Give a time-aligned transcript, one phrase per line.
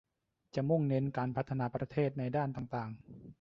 [0.55, 2.89] จะมุ่งเน้นการพัฒนาประเทศในด้านต่างต่าง